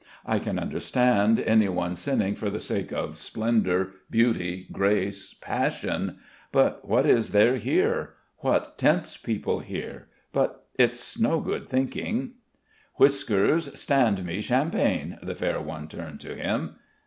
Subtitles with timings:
[0.25, 6.17] I can understand anyone sinning for the sake of splendour, beauty, grace, passion;
[6.51, 8.13] but what is there here?
[8.39, 10.07] What tempts people here?
[10.33, 10.65] But...
[10.73, 12.31] it's no good thinking!"
[12.95, 16.77] "Whiskers, stand me champagne." The fair one turned to him.